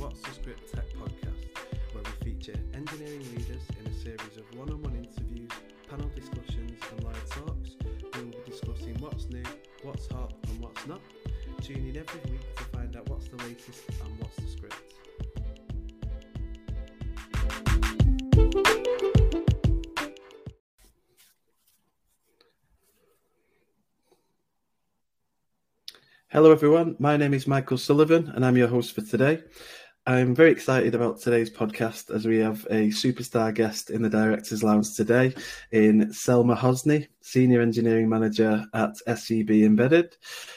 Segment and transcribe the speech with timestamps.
[0.00, 1.44] What's the Script Tech podcast,
[1.92, 5.50] where we feature engineering leaders in a series of one on one interviews,
[5.90, 7.76] panel discussions, and live talks.
[8.14, 9.42] We will be discussing what's new,
[9.82, 11.02] what's hot, and what's not.
[11.60, 14.94] Tune in every week to find out what's the latest and what's the script.
[26.32, 26.94] Hello, everyone.
[27.00, 29.42] My name is Michael Sullivan, and I'm your host for today.
[30.10, 34.64] I'm very excited about today's podcast as we have a superstar guest in the Directors
[34.64, 35.32] Lounge today
[35.70, 40.16] in Selma Hosni, Senior Engineering Manager at SEB Embedded.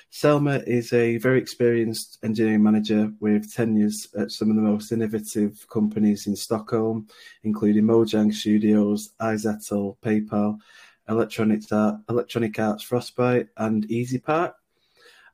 [0.09, 5.63] Selma is a very experienced engineering manager with tenures at some of the most innovative
[5.69, 7.07] companies in Stockholm,
[7.43, 10.57] including Mojang Studios, iZettle, PayPal,
[11.09, 14.53] Electronic, Art, Electronic Arts Frostbite, and EasyPark.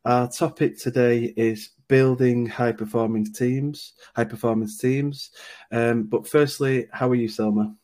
[0.03, 5.31] Our topic today is building high performing teams, high performance teams.
[5.71, 7.75] Um, but firstly, how are you, Selma?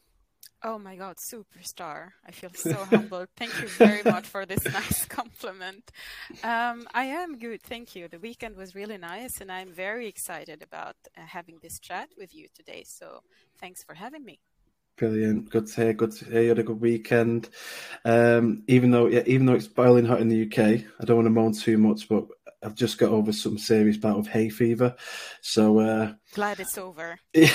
[0.64, 2.12] Oh my God, superstar.
[2.26, 3.28] I feel so humbled.
[3.38, 5.92] Thank you very much for this nice compliment.
[6.44, 8.08] Um, I am good, thank you.
[8.08, 12.34] The weekend was really nice, and I'm very excited about uh, having this chat with
[12.34, 12.84] you today.
[12.88, 13.22] So
[13.60, 14.40] thanks for having me.
[14.98, 15.50] Brilliant.
[15.50, 15.94] Good to hear.
[15.94, 17.50] Good to hear you had a good weekend.
[18.04, 21.26] Um, even though, yeah, even though it's boiling hot in the UK, I don't want
[21.28, 22.26] to moan too much, but
[22.66, 24.96] I've just got over some serious bout of hay fever.
[25.42, 27.20] So uh, glad it's over.
[27.34, 27.52] Yeah,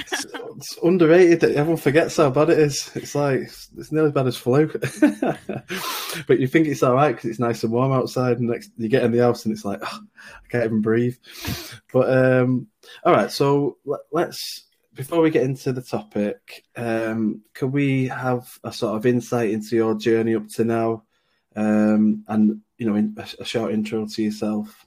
[0.00, 1.44] it's, it's, underrated.
[1.44, 2.90] Everyone forgets how bad it is.
[2.94, 4.66] It's like it's nearly as bad as flu.
[6.26, 8.88] but you think it's all right because it's nice and warm outside, and next you
[8.88, 11.16] get in the house and it's like oh, I can't even breathe.
[11.92, 12.68] But um,
[13.04, 13.76] all right, so
[14.12, 19.50] let's before we get into the topic, um, can we have a sort of insight
[19.50, 21.04] into your journey up to now,
[21.56, 24.86] um, and you know, in, a, a, short intro to yourself?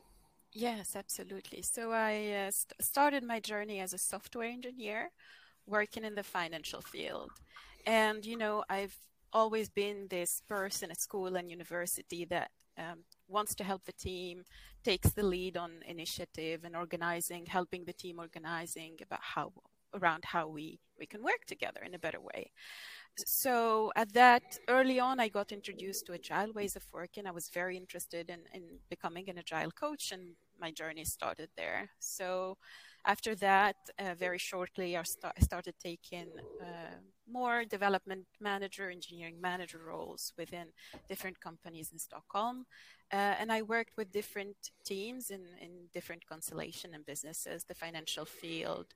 [0.53, 1.61] Yes, absolutely.
[1.61, 5.11] So I uh, st- started my journey as a software engineer,
[5.67, 7.31] working in the financial field,
[7.85, 8.97] and you know, I've
[9.33, 14.43] always been this person at school and university that um, wants to help the team,
[14.83, 19.51] takes the lead on initiative and organizing, helping the team organizing about how
[19.93, 22.51] around how we, we can work together in a better way.
[23.17, 27.25] So at that early on, I got introduced to agile ways of working.
[27.25, 31.89] I was very interested in, in becoming an agile coach, and my journey started there.
[31.99, 32.57] So
[33.05, 36.27] after that, uh, very shortly, I, I started taking
[36.61, 36.97] uh,
[37.31, 40.67] more development manager, engineering manager roles within
[41.07, 42.65] different companies in Stockholm.
[43.13, 48.25] Uh, and I worked with different teams in, in different constellation and businesses, the financial
[48.25, 48.87] field,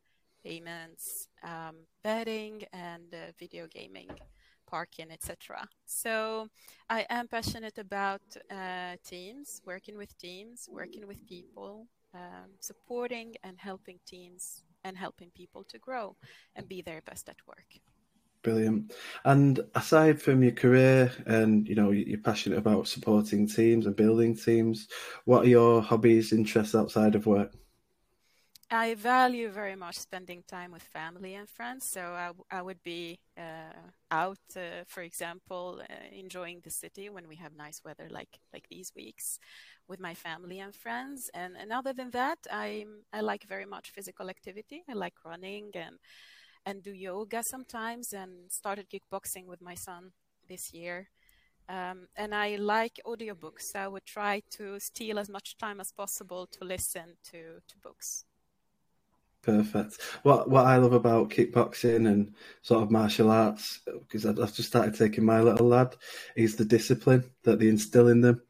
[0.44, 4.10] payments, um, betting, and uh, video gaming,
[4.68, 5.68] parking, etc.
[5.86, 6.48] So
[6.90, 13.58] I am passionate about uh, teams, working with teams, working with people, um, supporting and
[13.58, 16.16] helping teams and helping people to grow
[16.56, 17.80] and be their best at work.
[18.42, 18.94] Brilliant.
[19.26, 24.36] And aside from your career and you know you're passionate about supporting teams and building
[24.36, 24.88] teams,
[25.26, 27.54] what are your hobbies, interests outside of work?
[28.72, 31.86] I value very much spending time with family and friends.
[31.90, 33.74] So I, I would be uh,
[34.12, 38.68] out, uh, for example, uh, enjoying the city when we have nice weather like like
[38.70, 39.40] these weeks,
[39.88, 41.32] with my family and friends.
[41.34, 44.84] And, and other than that, I I like very much physical activity.
[44.88, 45.98] I like running and
[46.66, 48.14] and do yoga sometimes.
[48.14, 50.12] And started kickboxing with my son
[50.48, 51.10] this year.
[51.70, 53.76] Um, and I like audiobooks.
[53.76, 58.26] I would try to steal as much time as possible to listen to, to books.
[59.42, 59.98] Perfect.
[60.24, 64.96] What what I love about kickboxing and sort of martial arts, because I've just started
[64.96, 65.96] taking my little lad,
[66.36, 68.42] is the discipline that they instill in them.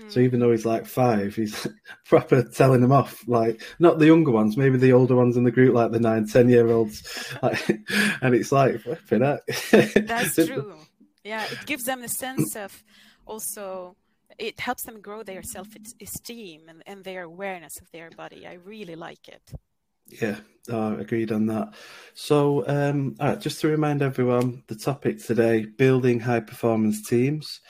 [0.00, 0.10] Mm.
[0.10, 1.66] So even though he's like five, he's
[2.06, 3.26] proper telling them off.
[3.28, 6.26] Like not the younger ones, maybe the older ones in the group, like the nine,
[6.26, 7.02] ten year olds.
[7.42, 7.68] Like,
[8.20, 10.06] and it's like flipping it.
[10.08, 10.74] That's true.
[11.22, 12.82] Yeah, it gives them a sense of
[13.26, 13.96] also
[14.38, 15.68] it helps them grow their self
[16.00, 18.46] esteem and, and their awareness of their body.
[18.46, 19.52] I really like it.
[20.08, 20.36] Yeah,
[20.68, 21.74] oh, agreed on that.
[22.14, 27.60] So, um, just to remind everyone, the topic today: building high performance teams,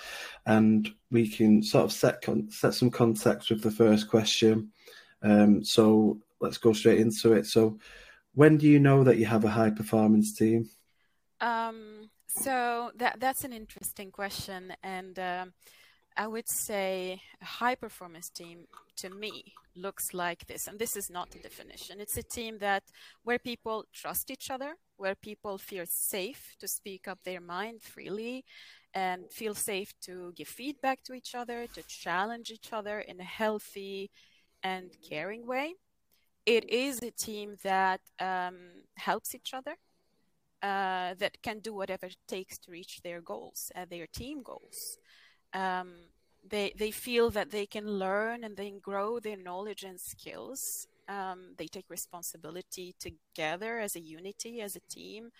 [0.46, 4.73] and we can sort of set con- set some context with the first question.
[5.23, 7.46] Um, so let's go straight into it.
[7.46, 7.79] So,
[8.35, 10.70] when do you know that you have a high performance team?
[11.40, 15.19] Um, so that that's an interesting question, and.
[15.19, 15.52] Um,
[16.19, 18.67] I would say a high performance team
[18.97, 20.67] to me looks like this.
[20.67, 22.00] And this is not a definition.
[22.00, 22.82] It's a team that
[23.23, 28.44] where people trust each other, where people feel safe to speak up their mind freely
[28.94, 33.25] and feel safe to give feedback to each other, to challenge each other in a
[33.41, 34.11] healthy
[34.64, 35.75] and caring way.
[36.47, 38.56] it is a team that um,
[38.97, 39.76] helps each other,
[40.62, 44.99] uh, that can do whatever it takes to reach their goals, uh, their team goals.
[45.55, 45.95] Um,
[46.49, 50.87] they they feel that they can learn and then grow their knowledge and skills.
[51.09, 55.31] Um, they take responsibility together as a unity, as a team,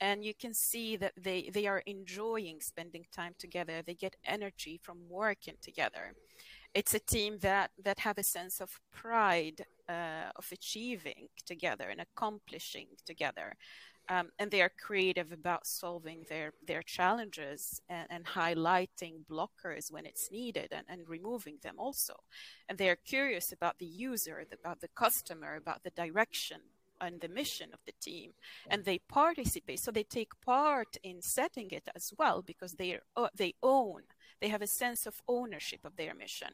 [0.00, 3.82] and you can see that they they are enjoying spending time together.
[3.82, 6.14] They get energy from working together.
[6.74, 12.00] It's a team that that have a sense of pride uh, of achieving together and
[12.00, 13.56] accomplishing together
[14.08, 20.06] um, and they are creative about solving their their challenges and, and highlighting blockers when
[20.06, 22.14] it's needed and, and, removing them also.
[22.68, 26.60] And they are curious about the user about the customer about the direction
[27.00, 28.32] and the mission of the team.
[28.68, 29.80] And they participate.
[29.80, 34.02] So they take part in setting it as well because they uh, they own
[34.40, 36.48] they have a sense of ownership of their mission.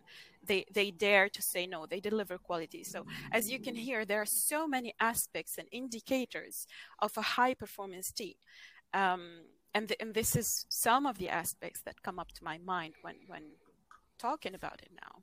[0.44, 1.87] They they dare to say no.
[1.87, 2.84] They deliver quality.
[2.84, 6.67] So as you can hear there are so many aspects and indicators
[7.00, 8.34] of a high performance team.
[8.94, 9.23] Um,
[9.75, 12.94] and, the, and this is some of the aspects that come up to my mind
[13.02, 13.43] when when
[14.19, 15.23] talking about it now.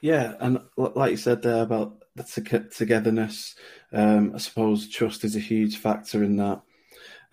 [0.00, 2.24] Yeah, and like you said there about the
[2.76, 3.54] togetherness,
[3.92, 6.62] um, I suppose trust is a huge factor in that.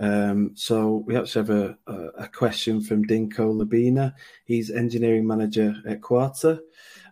[0.01, 1.77] Um, so we actually have a,
[2.17, 4.13] a, question from Dinko Labina.
[4.45, 6.59] He's engineering manager at Quarta,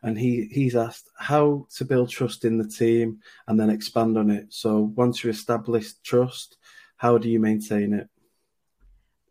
[0.02, 4.32] and he he's asked how to build trust in the team and then expand on
[4.32, 4.48] it.
[4.50, 6.58] So once you establish trust,
[6.98, 8.10] how do you maintain it?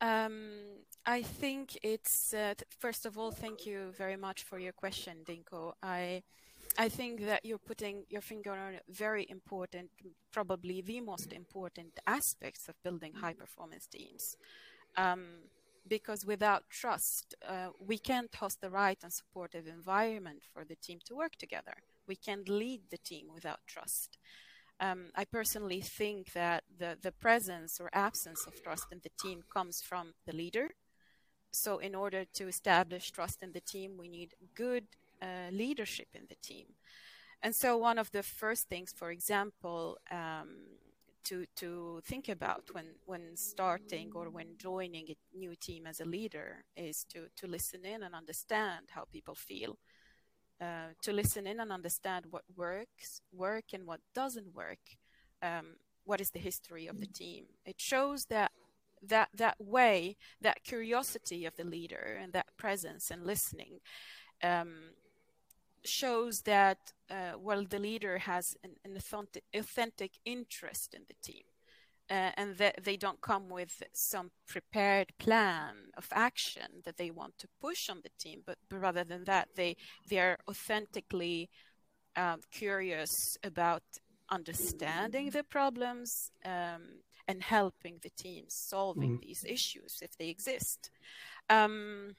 [0.00, 0.52] Um,
[1.05, 5.72] I think it's uh, first of all, thank you very much for your question, Dinko.
[5.82, 6.22] I
[6.81, 9.91] I think that you're putting your finger on a very important,
[10.31, 14.37] probably the most important aspects of building high performance teams.
[14.97, 15.25] Um,
[15.89, 21.01] because without trust, uh, we can't host the right and supportive environment for the team
[21.07, 21.75] to work together.
[22.07, 24.17] We can't lead the team without trust.
[24.79, 29.43] Um, I personally think that the, the presence or absence of trust in the team
[29.53, 30.69] comes from the leader.
[31.51, 34.85] So, in order to establish trust in the team, we need good
[35.23, 36.67] uh, leadership in the team.
[37.43, 40.49] And so, one of the first things, for example, um,
[41.25, 46.05] to to think about when when starting or when joining a new team as a
[46.05, 49.79] leader is to to listen in and understand how people feel.
[50.61, 54.81] Uh, to listen in and understand what works work and what doesn't work
[55.41, 58.50] um, what is the history of the team it shows that
[59.00, 63.79] that that way that curiosity of the leader and that presence and listening
[64.43, 64.91] um,
[65.85, 71.45] shows that uh, well the leader has an, an authentic, authentic, interest in the team
[72.11, 77.37] uh, and that they don't come with some prepared plan of action that they want
[77.39, 79.77] to push on the team but, but rather than that they
[80.09, 81.49] they are authentically
[82.17, 83.83] um, curious about
[84.31, 89.23] understanding the problems um, and helping the team solving mm.
[89.23, 90.91] these issues if they exist
[91.51, 92.15] um,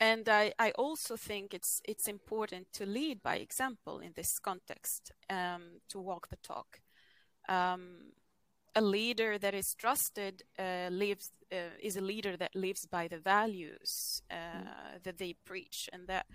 [0.00, 5.12] and I, I also think it's it's important to lead by example in this context
[5.30, 6.80] um, to walk the talk.
[7.48, 8.12] Um,
[8.74, 13.18] a leader that is trusted uh, lives uh, is a leader that lives by the
[13.18, 15.02] values uh, mm.
[15.02, 16.26] that they preach and that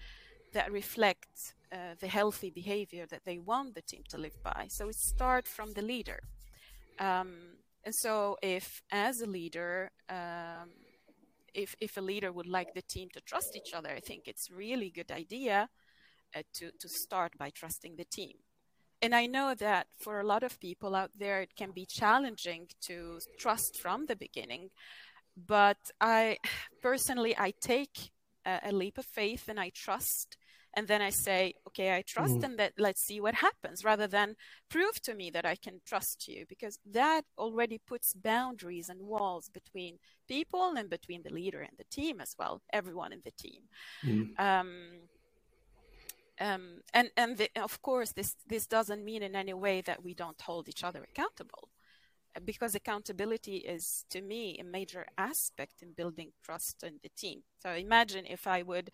[0.53, 4.65] that reflect uh, the healthy behavior that they want the team to live by.
[4.69, 6.19] So it starts from the leader.
[6.99, 10.69] Um, and so, if as a leader um,
[11.53, 14.49] if if a leader would like the team to trust each other, I think it's
[14.51, 15.69] really good idea
[16.35, 18.37] uh, to to start by trusting the team.
[19.01, 22.67] And I know that for a lot of people out there, it can be challenging
[22.81, 24.69] to trust from the beginning.
[25.35, 26.37] But I
[26.81, 28.11] personally, I take
[28.45, 30.37] a, a leap of faith and I trust
[30.73, 32.43] and then I say, okay, I trust, mm.
[32.43, 34.35] and that let's see what happens, rather than
[34.69, 39.49] prove to me that I can trust you, because that already puts boundaries and walls
[39.49, 43.61] between people and between the leader and the team as well, everyone in the team.
[44.05, 44.39] Mm.
[44.39, 44.71] Um,
[46.39, 50.13] um, and and the, of course, this this doesn't mean in any way that we
[50.13, 51.69] don't hold each other accountable,
[52.45, 57.43] because accountability is, to me, a major aspect in building trust in the team.
[57.61, 58.89] So imagine if I would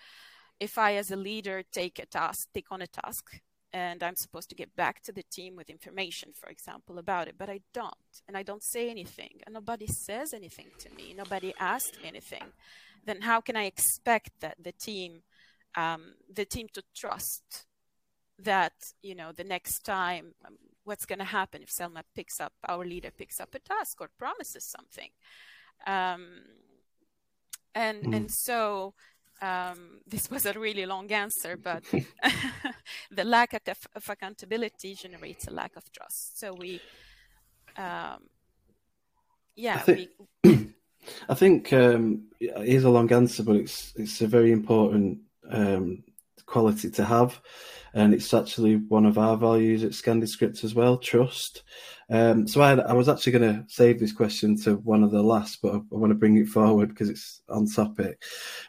[0.60, 3.40] if I, as a leader, take a task, take on a task,
[3.74, 7.36] and I'm supposed to get back to the team with information, for example, about it,
[7.38, 7.94] but I don't,
[8.28, 12.54] and I don't say anything, and nobody says anything to me, nobody asks me anything,
[13.06, 15.22] then how can I expect that the team,
[15.76, 17.66] um, the team to trust
[18.40, 22.54] that you know the next time um, what's going to happen if Selma picks up
[22.70, 25.10] our leader picks up a task or promises something,
[25.86, 26.44] um,
[27.74, 28.16] and mm.
[28.16, 28.94] and so
[29.42, 31.84] um, this was a really long answer, but
[33.12, 33.62] the lack of,
[33.96, 36.40] of, accountability generates a lack of trust.
[36.40, 36.82] So we,
[37.78, 38.28] um,
[39.56, 40.10] yeah, I think,
[40.44, 40.74] we...
[41.30, 46.04] I think um, it is a long answer, but it's it's a very important um,
[46.48, 47.40] quality to have,
[47.94, 50.98] and it's actually one of our values at Scandiscript as well.
[50.98, 51.64] Trust.
[52.10, 55.22] Um, so I, I, was actually going to save this question to one of the
[55.22, 58.24] last, but I, I want to bring it forward because it's on topic.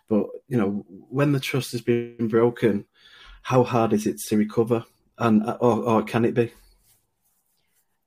[0.08, 2.84] But you know, when the trust has been broken,
[3.42, 4.84] how hard is it to recover,
[5.18, 6.52] and or, or can it be?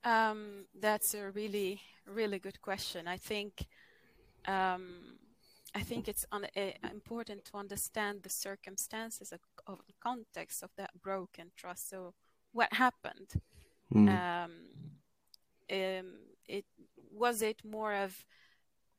[0.03, 3.07] Um, that's a really, really good question.
[3.07, 3.65] I think,
[4.47, 5.17] um,
[5.73, 10.91] I think it's on, uh, important to understand the circumstances of, of context of that
[11.01, 11.89] broken trust.
[11.89, 12.13] So,
[12.51, 13.29] what happened?
[13.93, 14.09] Mm.
[14.09, 14.51] Um,
[15.71, 16.13] um,
[16.47, 16.65] it
[17.11, 18.25] was it more of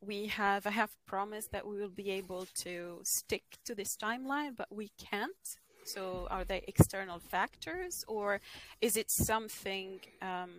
[0.00, 4.56] we have I have promised that we will be able to stick to this timeline,
[4.56, 5.56] but we can't.
[5.84, 8.40] So are they external factors, or
[8.80, 10.50] is it something um,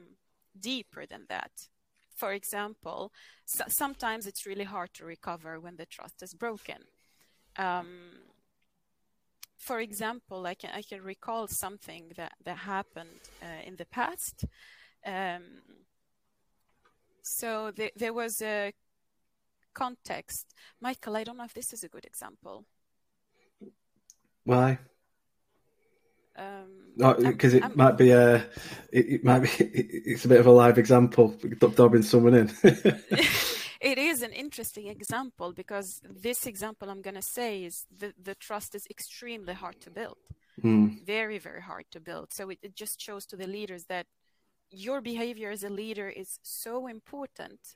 [0.59, 1.69] deeper than that?
[2.23, 3.11] For example,
[3.43, 6.77] so sometimes it's really hard to recover when the trust is broken.
[7.57, 7.89] Um,
[9.57, 14.45] for example, I can I can recall something that that happened uh, in the past.
[15.05, 15.43] Um,
[17.21, 18.71] so the, there was a
[19.73, 20.45] context.
[20.79, 22.63] Michael, I don't know if this is a good example.
[24.45, 24.79] Why?
[26.35, 28.35] Because um, it I'm, might be a,
[28.91, 29.71] it, it might be, it,
[30.05, 31.35] it's a bit of a live example,
[31.75, 32.51] dobbing someone in.
[33.81, 38.35] it is an interesting example because this example I'm going to say is the, the
[38.35, 40.17] trust is extremely hard to build.
[40.63, 41.03] Mm.
[41.05, 42.31] Very, very hard to build.
[42.31, 44.05] So it, it just shows to the leaders that
[44.69, 47.75] your behavior as a leader is so important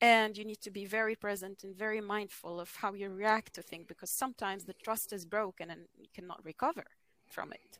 [0.00, 3.62] and you need to be very present and very mindful of how you react to
[3.62, 6.84] things because sometimes the trust is broken and you cannot recover
[7.28, 7.78] from it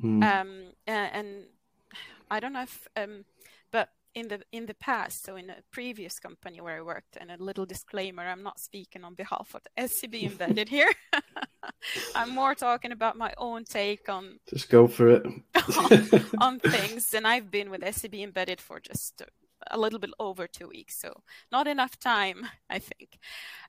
[0.00, 0.22] mm.
[0.22, 1.44] um, and,
[2.30, 3.24] i don't know if um,
[3.70, 7.30] but in the in the past so in a previous company where i worked and
[7.30, 10.90] a little disclaimer i'm not speaking on behalf of the seb embedded here
[12.14, 15.26] I'm more talking about my own take on just go for it
[15.78, 17.14] on, on, things.
[17.14, 19.22] And I've been with SEB embedded for just
[19.70, 23.18] a little bit over two weeks, so not enough time, I think.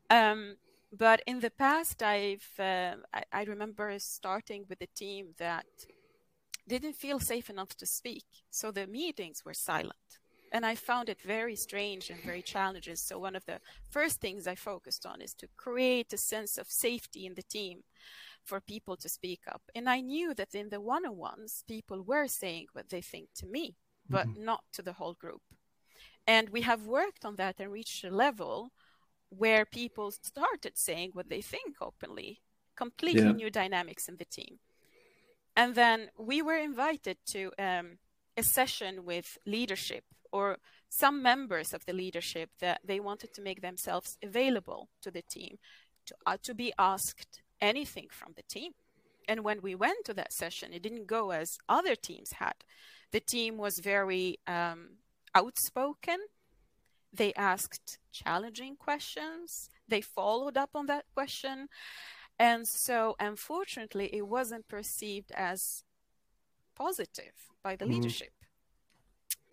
[0.09, 0.57] Um,
[0.97, 5.65] but in the past, I've uh, I, I remember starting with a team that
[6.67, 10.19] didn't feel safe enough to speak, so the meetings were silent
[10.51, 12.95] and I found it very strange and very challenging.
[12.95, 16.69] So one of the first things I focused on is to create a sense of
[16.69, 17.83] safety in the team
[18.43, 19.61] for people to speak up.
[19.75, 23.75] And I knew that in the one-on-ones, people were saying what they think to me,
[24.09, 24.45] but mm-hmm.
[24.45, 25.41] not to the whole group.
[26.25, 28.71] And we have worked on that and reached a level
[29.29, 32.41] where people started saying what they think openly,
[32.75, 33.31] completely yeah.
[33.31, 34.59] new dynamics in the team.
[35.55, 37.97] And then we were invited to um,
[38.37, 40.57] a session with leadership or
[40.89, 45.57] some members of the leadership that they wanted to make themselves available to the team
[46.05, 48.73] to, uh, to be asked anything from the team.
[49.27, 52.53] And when we went to that session, it didn't go as other teams had.
[53.11, 54.97] The team was very um,
[55.35, 56.17] outspoken.
[57.13, 59.69] They asked challenging questions.
[59.87, 61.67] They followed up on that question.
[62.39, 65.83] And so, unfortunately, it wasn't perceived as
[66.75, 67.33] positive
[67.63, 67.95] by the mm-hmm.
[67.95, 68.33] leadership.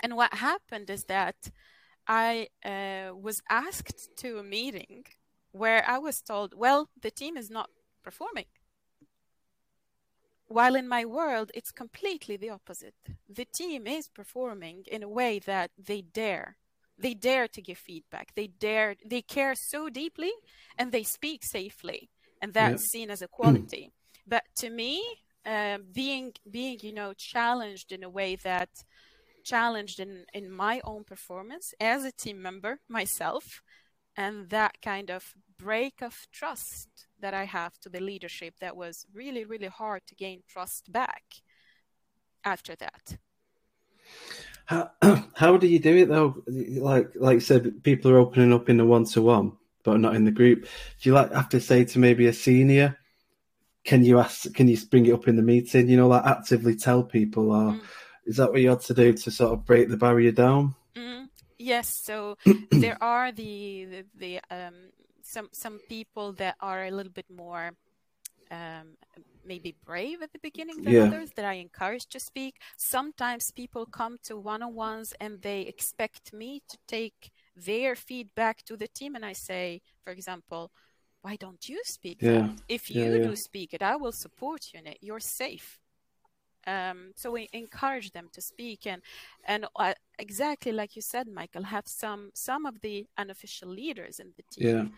[0.00, 1.36] And what happened is that
[2.06, 5.04] I uh, was asked to a meeting
[5.52, 7.70] where I was told, well, the team is not
[8.02, 8.46] performing.
[10.46, 12.94] While in my world, it's completely the opposite.
[13.28, 16.58] The team is performing in a way that they dare.
[16.98, 18.34] They dare to give feedback.
[18.34, 20.32] They dare, they care so deeply
[20.78, 22.10] and they speak safely.
[22.40, 22.98] And that's yeah.
[22.98, 23.92] seen as a quality.
[24.26, 25.02] but to me,
[25.46, 28.70] uh, being, being, you know, challenged in a way that
[29.44, 33.62] challenged in, in my own performance as a team member myself
[34.16, 39.06] and that kind of break of trust that I have to the leadership that was
[39.12, 41.24] really, really hard to gain trust back
[42.44, 43.16] after that.
[44.66, 44.90] How,
[45.34, 46.42] how do you do it though?
[46.46, 49.52] Like like you said, people are opening up in the one to one,
[49.82, 50.62] but not in the group.
[50.62, 52.98] Do you like have to say to maybe a senior,
[53.84, 55.88] can you ask can you bring it up in the meeting?
[55.88, 57.80] You know, like actively tell people or mm
[58.26, 60.74] is that what you had to do to sort of break the barrier down?
[60.96, 61.24] Mm-hmm.
[61.58, 61.94] Yes.
[61.94, 62.36] So
[62.70, 64.74] there are the the, the um,
[65.22, 67.72] some some people that are a little bit more
[68.50, 68.96] um,
[69.44, 71.04] maybe brave at the beginning than yeah.
[71.04, 72.60] others that I encourage to speak.
[72.76, 78.88] Sometimes people come to one-on-ones and they expect me to take their feedback to the
[78.88, 80.70] team, and I say, for example,
[81.24, 82.48] why don't you speak yeah.
[82.68, 85.80] if you yeah, do speak it i will support you in it you're safe
[86.66, 89.00] um, so we encourage them to speak and
[89.44, 94.32] and uh, exactly like you said michael have some some of the unofficial leaders in
[94.36, 94.92] the team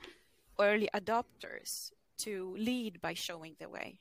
[0.58, 3.98] early adopters to lead by showing the way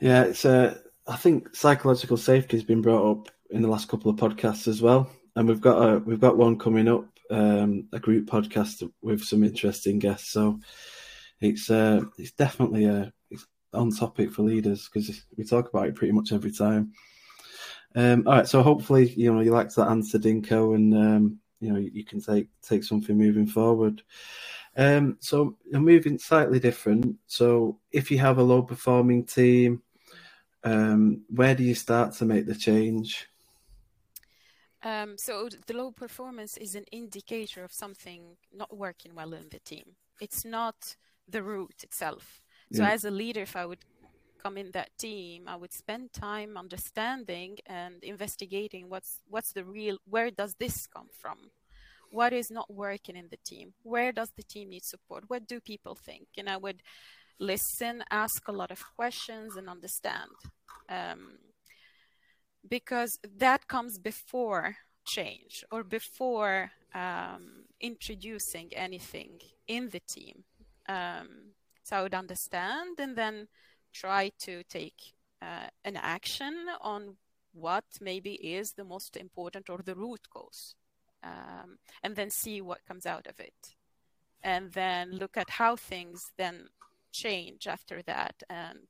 [0.00, 0.76] yeah it's uh,
[1.06, 4.82] i think psychological safety has been brought up in the last couple of podcasts as
[4.82, 9.22] well and we've got a we've got one coming up um, a group podcast with
[9.22, 10.58] some interesting guests so
[11.40, 15.94] it's uh, it's definitely a it's on topic for leaders because we talk about it
[15.94, 16.92] pretty much every time.
[17.94, 21.72] Um, all right, so hopefully you know you liked that answer, Dinko, and um, you
[21.72, 24.02] know you can take take something moving forward.
[24.78, 27.16] Um, so you're moving slightly different.
[27.26, 29.82] So if you have a low performing team,
[30.62, 33.28] um, where do you start to make the change?
[34.84, 39.58] Um, so the low performance is an indicator of something not working well in the
[39.58, 39.96] team.
[40.20, 40.96] It's not
[41.28, 42.40] the root itself.
[42.72, 42.90] So yeah.
[42.90, 43.84] as a leader, if I would
[44.40, 49.98] come in that team, I would spend time understanding and investigating what's what's the real
[50.08, 51.50] where does this come from?
[52.10, 53.74] What is not working in the team?
[53.82, 55.24] Where does the team need support?
[55.28, 56.28] What do people think?
[56.36, 56.82] And I would
[57.38, 60.30] listen, ask a lot of questions, and understand.
[60.88, 61.38] Um,
[62.68, 70.44] because that comes before change or before um, introducing anything in the team.
[70.88, 73.48] Um, so I would understand and then
[73.92, 77.16] try to take uh, an action on
[77.52, 80.74] what maybe is the most important or the root cause,
[81.22, 83.74] um, and then see what comes out of it,
[84.42, 86.68] and then look at how things then
[87.12, 88.86] change after that, and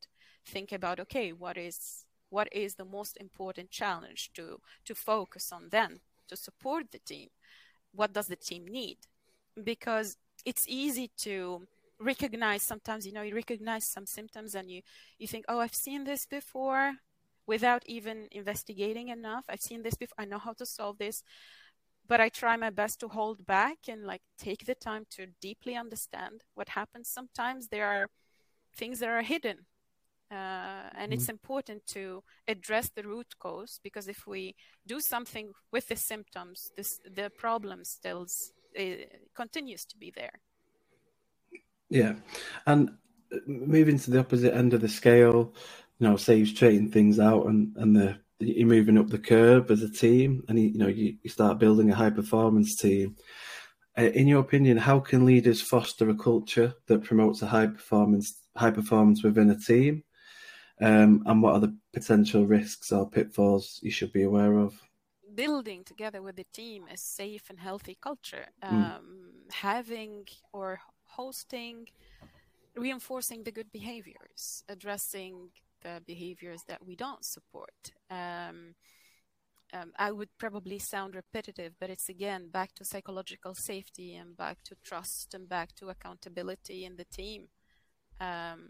[0.47, 5.69] think about okay, what is what is the most important challenge to to focus on
[5.71, 7.29] then to support the team?
[7.93, 8.99] What does the team need?
[9.63, 11.67] Because it's easy to
[12.01, 14.83] recognize sometimes you know you recognize some symptoms and you
[15.19, 16.93] you think oh i've seen this before
[17.47, 21.25] without even investigating enough i've seen this before i know how to solve this
[22.09, 25.75] but i try my best to hold back and like take the time to deeply
[25.77, 27.09] understand what happens.
[27.09, 28.09] Sometimes there are
[28.77, 29.66] things that are hidden
[30.31, 31.12] uh, and mm-hmm.
[31.14, 34.55] it's important to address the root cause because if we
[34.87, 38.27] do something with the symptoms this the problem still
[38.79, 38.83] uh,
[39.35, 40.40] continues to be there.
[41.88, 42.14] Yeah,
[42.66, 42.90] and
[43.33, 45.55] uh, moving to the opposite end of the scale,
[45.99, 49.70] you know, say you straighten things out and and the you're moving up the curve
[49.70, 53.16] as a team, and you, know you, you start building a high performance team.
[53.98, 58.40] Uh, in your opinion, how can leaders foster a culture that promotes a high performance
[58.57, 60.05] high performance within a team?
[60.81, 64.81] Um, and what are the potential risks or pitfalls you should be aware of?
[65.35, 68.77] Building together with the team a safe and healthy culture, hmm.
[68.77, 69.53] um, mm.
[69.53, 71.88] having or hosting,
[72.77, 75.51] reinforcing the good behaviors, addressing
[76.07, 77.93] behaviors that we don't support.
[78.11, 78.75] Um,
[79.73, 84.62] um, I would probably sound repetitive, but it's again back to psychological safety and back
[84.64, 87.49] to trust and back to accountability in the team.
[88.21, 88.69] Um,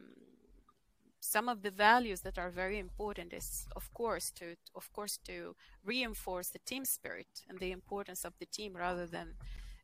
[1.20, 5.54] some of the values that are very important is, of course, to of course to
[5.84, 9.34] reinforce the team spirit and the importance of the team rather than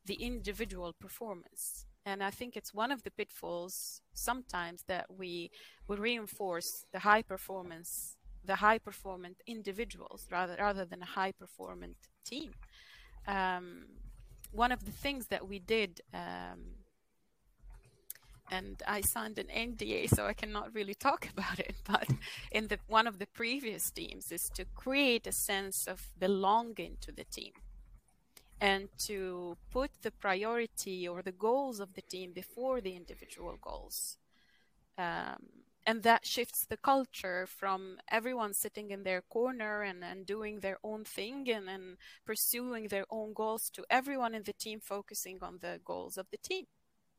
[0.05, 1.85] the individual performance.
[2.05, 5.49] And I think it's one of the pitfalls sometimes that we
[5.87, 11.97] we reinforce the high performance, the high performant individuals rather rather than a high performant
[12.23, 12.51] team.
[13.27, 13.85] Um,
[14.51, 16.75] one of the things that we did, um,
[18.51, 21.75] and I signed an NDA, so I cannot really talk about it.
[21.85, 22.07] But
[22.51, 27.11] in the one of the previous teams is to create a sense of belonging to
[27.11, 27.53] the team
[28.59, 34.17] and to put the priority or the goals of the team before the individual goals.
[34.97, 40.59] Um, and that shifts the culture from everyone sitting in their corner and, and doing
[40.59, 45.37] their own thing and, and pursuing their own goals to everyone in the team focusing
[45.41, 46.65] on the goals of the team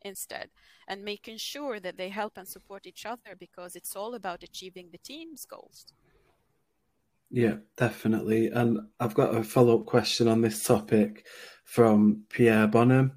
[0.03, 0.51] instead
[0.89, 4.89] and making sure that they help and support each other because it's all about achieving
[4.91, 5.87] the team's goals.
[7.31, 8.49] Yeah, definitely.
[8.49, 11.27] And I've got a follow up question on this topic
[11.65, 13.13] from Pierre Bonham.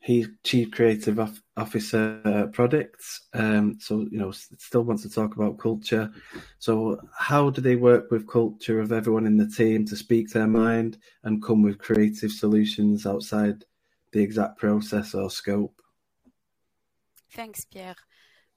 [0.00, 3.28] He's Chief Creative Officer uh, Products.
[3.34, 6.10] Um, so, you know, still wants to talk about culture.
[6.58, 10.48] So, how do they work with culture of everyone in the team to speak their
[10.48, 13.64] mind and come with creative solutions outside
[14.10, 15.80] the exact process or scope?
[17.30, 17.94] Thanks, Pierre.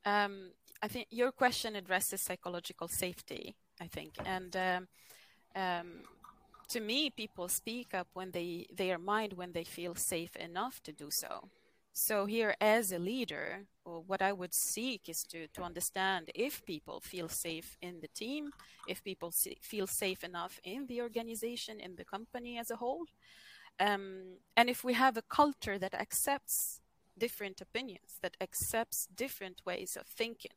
[0.04, 4.14] Um, I think your question addresses psychological safety I think.
[4.26, 4.88] And um,
[5.56, 5.88] um,
[6.70, 10.92] to me, people speak up when they their mind when they feel safe enough to
[10.92, 11.50] do so.
[11.94, 17.00] So here, as a leader, what I would seek is to to understand if people
[17.00, 18.52] feel safe in the team,
[18.88, 23.06] if people feel safe enough in the organization, in the company as a whole,
[23.80, 26.82] um, and if we have a culture that accepts
[27.18, 30.52] different opinions, that accepts different ways of thinking.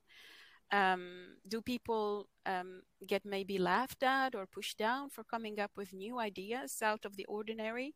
[0.70, 5.92] Um, do people um, get maybe laughed at or pushed down for coming up with
[5.94, 7.94] new ideas out of the ordinary?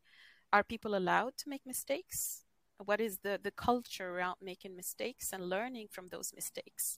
[0.51, 2.45] Are people allowed to make mistakes?
[2.83, 6.97] What is the, the culture around making mistakes and learning from those mistakes?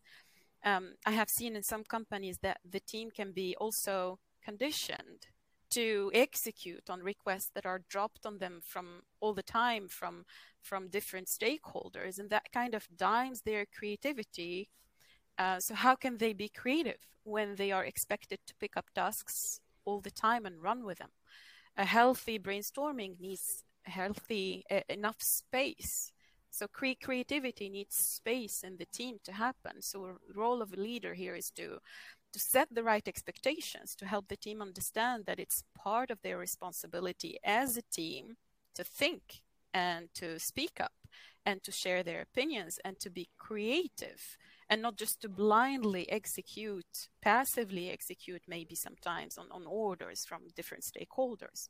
[0.64, 5.28] Um, I have seen in some companies that the team can be also conditioned
[5.72, 10.24] to execute on requests that are dropped on them from all the time from
[10.62, 14.70] from different stakeholders and that kind of dines their creativity
[15.38, 19.60] uh, so how can they be creative when they are expected to pick up tasks
[19.86, 21.10] all the time and run with them?
[21.78, 26.12] A healthy brainstorming needs healthy uh, enough space.
[26.50, 29.82] So cre- creativity needs space in the team to happen.
[29.82, 31.80] So role of a leader here is to
[32.34, 36.38] to set the right expectations to help the team understand that it's part of their
[36.38, 38.36] responsibility as a team
[38.74, 39.42] to think
[39.74, 40.92] and to speak up
[41.46, 44.38] and to share their opinions and to be creative
[44.70, 50.84] and not just to blindly execute, passively execute, maybe sometimes on, on orders from different
[50.84, 51.70] stakeholders.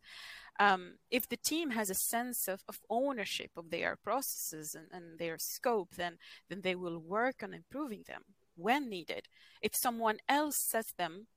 [0.60, 5.20] Um, if the team has a sense of, of ownership of their processes and, and
[5.20, 6.18] their scope, then,
[6.50, 8.24] then they will work on improving them
[8.56, 9.28] when needed.
[9.62, 11.28] If someone else sets them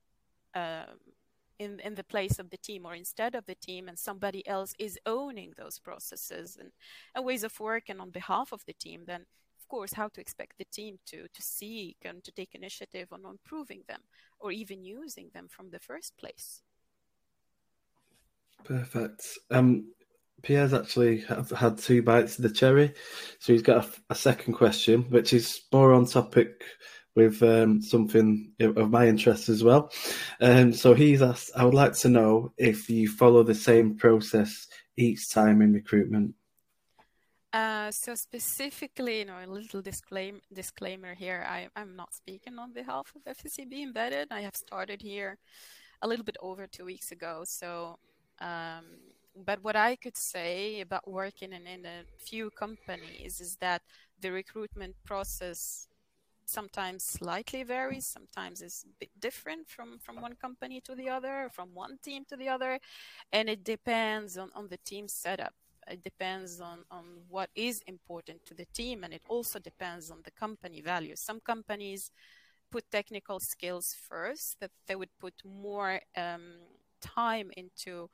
[0.55, 0.95] uh,
[1.59, 4.75] in in the place of the team or instead of the team, and somebody else
[4.79, 6.71] is owning those processes and,
[7.15, 9.27] and ways of work and on behalf of the team, then
[9.69, 13.83] course how to expect the team to to seek and to take initiative on improving
[13.89, 14.01] them
[14.41, 16.63] or even using them from the first place.
[18.65, 19.27] Perfect.
[19.51, 19.93] Um,
[20.43, 21.25] Pierre's actually
[21.57, 22.95] had two bites of the cherry,
[23.41, 26.63] so he's got a, a second question, which is more on topic
[27.17, 29.91] with um, something of my interest as well.
[30.41, 34.69] Um, so he's asked, I would like to know if you follow the same process
[34.97, 36.35] each time in recruitment.
[37.53, 41.47] Uh, so specifically, you know, a little disclaim, disclaimer here.
[41.49, 44.29] I, I'm not speaking on behalf of SEB Embedded.
[44.31, 45.39] I have started here
[46.03, 47.45] a little bit over two weeks ago.
[47.47, 47.99] So,
[48.41, 48.85] um,
[49.35, 53.83] but what I could say about working in, in a few companies is that
[54.21, 55.89] the recruitment process
[56.45, 61.51] sometimes slightly varies sometimes it's a bit different from from one company to the other
[61.53, 62.79] from one team to the other
[63.33, 65.53] and it depends on on the team setup
[65.91, 70.19] it depends on on what is important to the team and it also depends on
[70.25, 72.11] the company values some companies
[72.71, 76.59] put technical skills first that they would put more um,
[77.01, 78.09] time into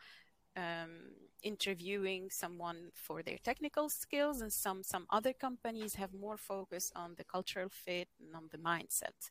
[0.57, 6.93] um, interviewing someone for their technical skills, and some some other companies have more focus
[6.95, 9.31] on the cultural fit and on the mindset.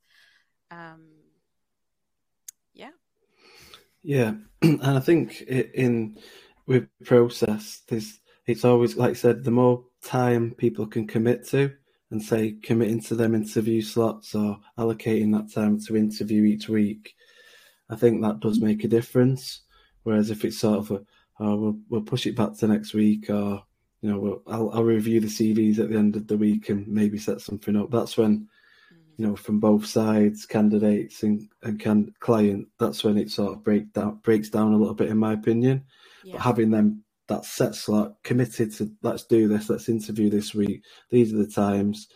[0.70, 1.06] Um,
[2.74, 2.92] yeah.
[4.02, 6.18] Yeah, and I think in
[6.68, 11.74] with process, there's it's always like I said, the more time people can commit to,
[12.14, 17.16] and say committing to them interview slots or allocating that time to interview each week,
[17.90, 19.62] I think that does make a difference.
[20.04, 21.02] Whereas if it's sort of a,
[21.40, 23.64] oh, we'll, we'll push it back to next week, or
[24.02, 26.88] you know, we'll, I'll, I'll review the CVs at the end of the week and
[26.88, 27.90] maybe set something up.
[27.90, 28.98] That's when, mm-hmm.
[29.18, 33.64] you know, from both sides, candidates and and can, client, that's when it sort of
[33.64, 35.86] break down breaks down a little bit, in my opinion.
[36.24, 36.34] Yeah.
[36.34, 40.84] But having them that set slot committed to let's do this, let's interview this week.
[41.10, 42.08] These are the times.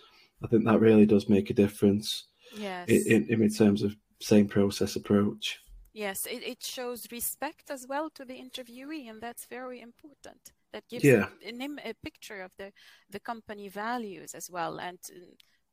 [0.44, 2.28] I think that really does make a difference.
[2.58, 2.88] Yes.
[2.90, 5.60] In, in, in terms of same process approach.
[5.94, 10.54] Yes, it, it shows respect as well to the interviewee, and that's very important.
[10.72, 11.28] That gives yeah.
[11.44, 12.72] a, a picture of the,
[13.10, 14.78] the company values as well.
[14.78, 15.20] And uh,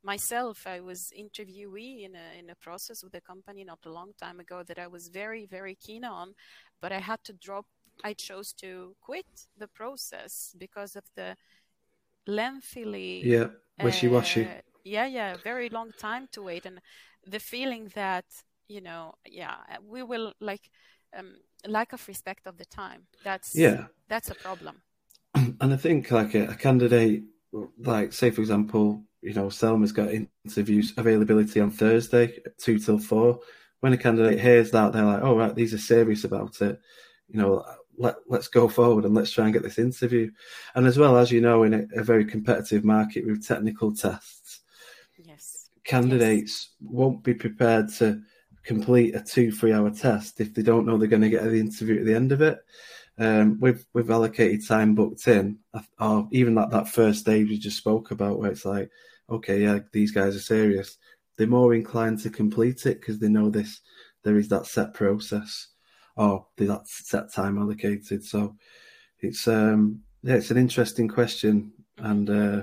[0.03, 4.13] myself, I was interviewee in a, in a process with a company not a long
[4.19, 6.35] time ago that I was very, very keen on,
[6.81, 7.67] but I had to drop,
[8.03, 9.27] I chose to quit
[9.57, 11.37] the process because of the
[12.27, 13.23] lengthily.
[13.25, 13.49] Yeah,
[13.83, 14.45] wishy washy.
[14.45, 16.67] Uh, yeah, yeah, very long time to wait.
[16.67, 16.81] And
[17.27, 18.25] the feeling that
[18.69, 20.71] you know yeah we will like
[21.17, 24.83] um, lack of respect of the time that's yeah that's a problem
[25.35, 27.23] and i think like a, a candidate
[27.79, 30.09] like say for example you know selma's got
[30.45, 33.39] interviews availability on thursday two till four
[33.81, 36.81] when a candidate hears that they're like oh right these are serious about it
[37.29, 37.65] you know
[37.99, 40.31] let, let's go forward and let's try and get this interview
[40.75, 44.61] and as well as you know in a, a very competitive market with technical tests
[45.19, 46.91] yes candidates yes.
[46.91, 48.21] won't be prepared to
[48.65, 51.61] complete a two three hour test if they don't know they're going to get the
[51.61, 52.59] interview at the end of it.
[53.17, 55.59] Um, with with allocated time booked in,
[56.01, 58.91] or even like that first stage we just spoke about, where it's like
[59.31, 60.99] okay, yeah, these guys are serious,
[61.37, 63.81] they're more inclined to complete it because they know this
[64.25, 65.69] there is that set process
[66.17, 68.25] or that set time allocated.
[68.25, 68.57] So
[69.21, 72.63] it's um yeah, it's an interesting question, and uh,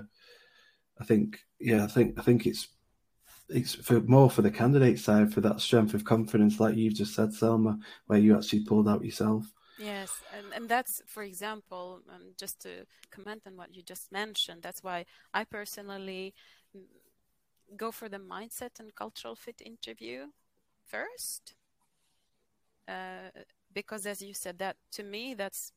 [1.00, 2.68] I think yeah, I think I think it's
[3.50, 7.14] it's for more for the candidate side for that strength of confidence, like you've just
[7.14, 9.46] said, Selma, where you actually pulled out yourself.
[9.78, 14.62] Yes, and, and that's, for example, um, just to comment on what you just mentioned,
[14.62, 16.34] that's why I personally
[16.78, 16.84] mm,
[17.78, 20.28] go for the mindset and cultural fit interview
[20.86, 21.56] first.
[22.92, 23.42] Uh,
[23.74, 25.72] because, as you said, that to me, that's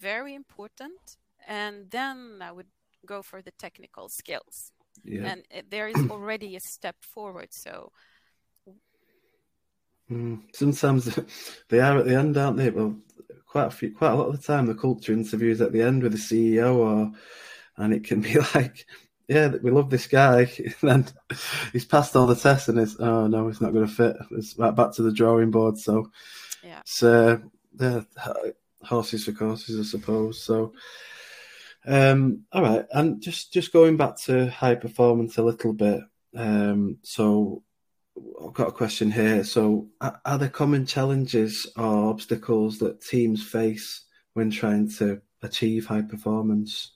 [0.00, 1.16] very important.
[1.46, 2.66] And then I would
[3.06, 4.72] go for the technical skills.
[5.04, 5.24] Yeah.
[5.24, 7.48] And it, there is already a step forward.
[7.50, 7.92] So
[10.10, 11.18] mm, sometimes
[11.68, 12.70] they are at the end, aren't they?
[12.70, 12.96] Well,
[13.46, 16.02] quite a few, quite a lot of the time, the culture interviews at the end
[16.02, 17.12] with the CEO, or
[17.76, 18.86] and it can be like,
[19.28, 21.06] yeah, we love this guy, and then
[21.72, 24.16] he's passed all the tests, and it's oh no, it's not going to fit.
[24.32, 25.78] It's right back to the drawing board.
[25.78, 26.10] So,
[26.62, 27.38] yeah, uh,
[27.78, 28.00] yeah,
[28.82, 30.42] horses for courses, I suppose.
[30.42, 30.72] So.
[31.84, 36.00] Um, all right, and just just going back to high performance a little bit.
[36.36, 37.64] Um, so
[38.44, 39.44] I've got a question here.
[39.44, 46.02] So, are there common challenges or obstacles that teams face when trying to achieve high
[46.02, 46.92] performance?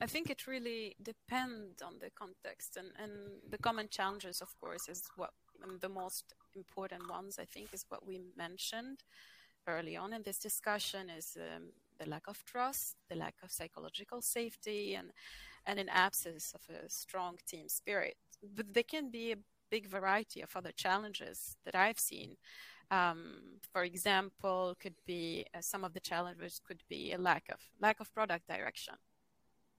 [0.00, 3.12] I think it really depends on the context, and, and
[3.48, 5.30] the common challenges, of course, is what
[5.80, 7.38] the most important ones.
[7.38, 8.98] I think is what we mentioned
[9.66, 11.64] early on in this discussion is um,
[11.98, 15.12] the lack of trust, the lack of psychological safety, and
[15.66, 18.16] and an absence of a strong team spirit.
[18.56, 19.38] But there can be a
[19.70, 22.36] big variety of other challenges that I've seen.
[22.90, 27.60] Um, for example, could be uh, some of the challenges could be a lack of
[27.80, 28.94] lack of product direction.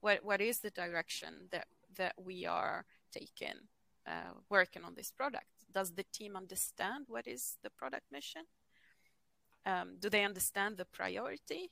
[0.02, 3.60] What what is the direction that that we are taking,
[4.08, 5.55] uh, working on this product?
[5.76, 8.44] Does the team understand what is the product mission?
[9.66, 11.70] Um, do they understand the priority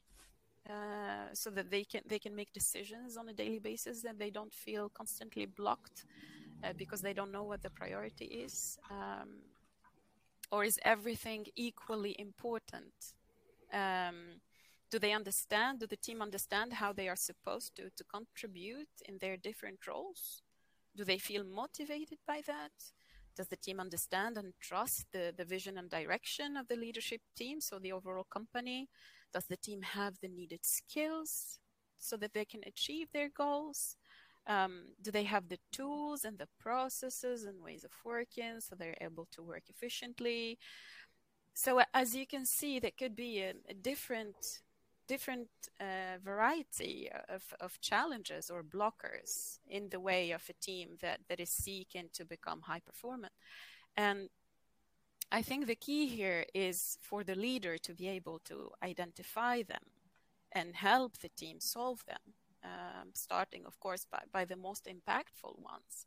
[0.70, 4.30] uh, so that they can they can make decisions on a daily basis and they
[4.30, 6.04] don't feel constantly blocked
[6.64, 8.78] uh, because they don't know what the priority is?
[8.92, 9.30] Um,
[10.52, 12.94] or is everything equally important?
[13.72, 14.42] Um,
[14.92, 19.18] do they understand do the team understand how they are supposed to to contribute in
[19.20, 20.42] their different roles?
[20.98, 22.76] Do they feel motivated by that
[23.36, 27.60] does the team understand and trust the, the vision and direction of the leadership team,
[27.62, 28.90] so the overall company?
[29.34, 31.60] Does the team have the needed skills
[31.98, 33.98] so that they can achieve their goals?
[34.46, 38.98] Um, do they have the tools and the processes and ways of working so they're
[39.00, 40.60] able to work efficiently?
[41.54, 44.36] So, as you can see, there could be a, a different
[45.08, 51.20] different uh, variety of, of challenges or blockers in the way of a team that,
[51.28, 53.34] that is seeking to become high performant.
[53.98, 54.30] And
[55.32, 59.84] I think the key here is for the leader to be able to identify them
[60.52, 65.60] and help the team solve them, um, starting, of course, by, by the most impactful
[65.60, 66.06] ones.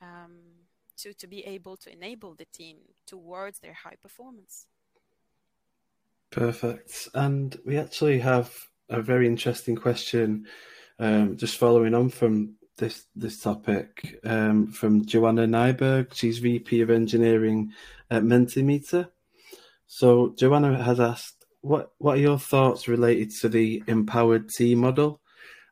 [0.00, 0.66] Um,
[0.98, 4.66] to, to be able to enable the team towards their high performance.
[6.30, 7.08] Perfect.
[7.14, 8.54] And we actually have
[8.88, 10.46] a very interesting question,
[10.98, 16.14] um, just following on from this this topic um, from Joanna Nyberg.
[16.14, 17.72] She's VP of Engineering
[18.10, 19.08] at Mentimeter.
[19.86, 25.20] So Joanna has asked, what what are your thoughts related to the empowered team model,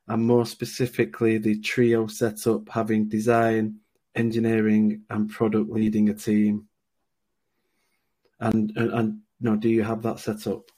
[0.08, 3.80] and more specifically the trio setup, having design,
[4.14, 6.68] engineering, and product leading a team?
[8.40, 10.70] And and, and no, do you have that set up?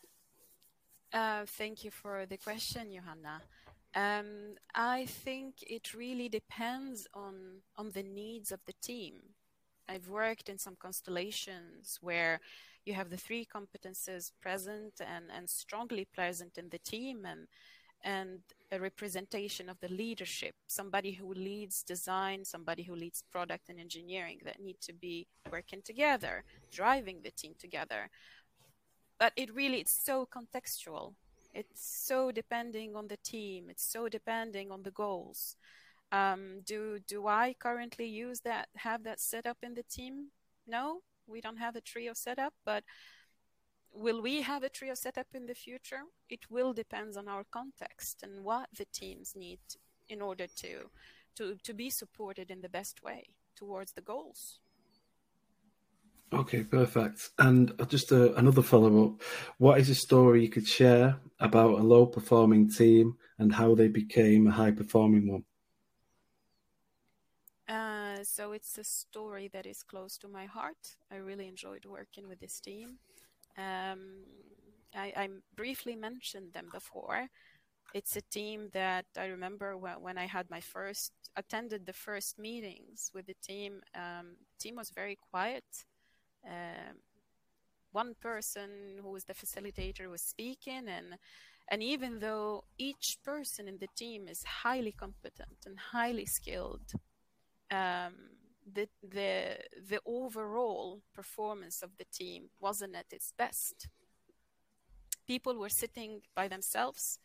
[1.12, 3.40] Uh, thank you for the question, Johanna.
[3.95, 9.14] Um, I think it really depends on on the needs of the team.
[9.88, 12.40] I've worked in some constellations where
[12.85, 17.47] you have the three competences present and, and strongly present in the team and
[18.05, 18.40] and
[18.71, 24.38] a representation of the leadership, somebody who leads design, somebody who leads product and engineering
[24.45, 28.11] that need to be working together, driving the team together
[29.18, 31.14] but it really it's so contextual.
[31.55, 33.70] It's so depending on the team.
[33.70, 35.57] It's so depending on the goals.
[36.12, 40.29] Um, do do i currently use that have that set up in the team?
[40.66, 42.85] No we don't have a trio setup but
[43.92, 46.02] will we have a trio setup in the future?
[46.29, 49.59] It will depend on our context and what the teams need
[50.09, 50.90] in order to
[51.37, 53.24] to to be supported in the best way
[53.57, 54.61] towards the goals
[56.33, 57.31] Okay, perfect.
[57.39, 59.23] And just a, another follow up.
[59.59, 63.89] What is a story you could share about a low performing team and how they
[63.89, 65.45] became a high performing one?
[68.27, 70.97] so it's a story that is close to my heart.
[71.11, 72.99] I really enjoyed working with this team.
[73.57, 74.25] Um,
[74.95, 77.29] I, I, briefly mentioned them before.
[77.95, 82.39] It's a team that I remember when, when I had my first attended the first
[82.39, 83.81] meetings with the team.
[83.95, 85.65] Um, the team was very quiet.
[86.46, 86.96] Um,
[87.92, 91.16] one person who was the facilitator was speaking and
[91.68, 96.92] and even though each person in the team is highly competent and highly skilled
[97.70, 98.14] um,
[98.72, 99.56] the the
[99.88, 103.88] the overall performance of the team wasn't at its best.
[105.26, 107.18] People were sitting by themselves.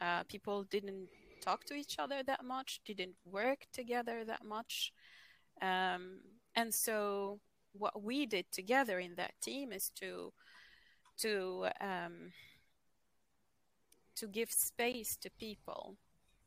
[0.00, 1.08] Uh, people didn't
[1.40, 4.92] talk to each other that much didn't work together that much.
[5.62, 6.20] Um,
[6.54, 7.40] and so
[7.78, 10.32] what we did together in that team is to
[11.18, 12.32] to um,
[14.16, 15.96] to give space to people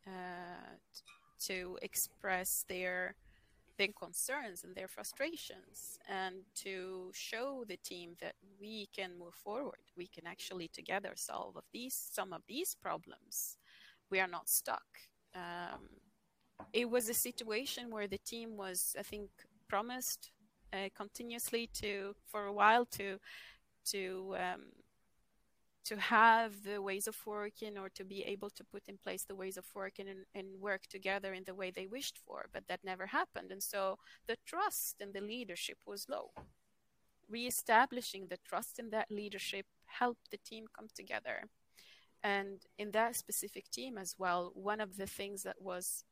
[0.07, 0.75] uh,
[1.39, 3.15] to express their
[3.77, 9.79] their concerns and their frustrations and to show the team that we can move forward.
[9.95, 13.57] We can actually together solve of these some of these problems.
[14.09, 14.83] We are not stuck.
[15.35, 15.87] Um,
[16.73, 19.29] it was a situation where the team was i think
[19.67, 20.31] promised
[20.73, 23.17] uh, continuously to for a while to
[23.85, 24.61] to um,
[25.85, 29.35] to have the ways of working or to be able to put in place the
[29.35, 32.81] ways of working and, and, work together in the way they wished for but that
[32.83, 33.51] never happened.
[33.51, 36.31] And so the trust in the leadership was low.
[37.27, 41.45] Reestablishing the trust in that leadership helped the team come together.
[42.21, 46.03] And in that specific team as well one of the things that was